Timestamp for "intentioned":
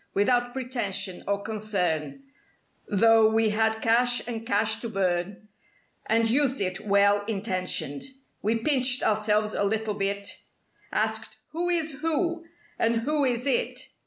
7.25-8.01